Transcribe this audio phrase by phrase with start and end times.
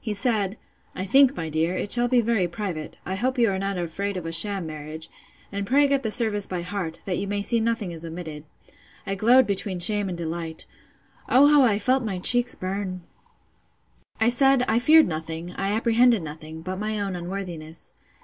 [0.00, 0.56] He said,
[0.94, 4.16] I think, my dear, it shall be very private: I hope you are not afraid
[4.16, 5.08] of a sham marriage;
[5.50, 8.44] and pray get the service by heart, that you may see nothing is omitted.
[9.04, 10.66] I glowed between shame and delight.
[11.28, 13.02] O how I felt my cheeks burn!
[14.20, 17.94] I said, I feared nothing, I apprehended nothing, but my own unworthiness.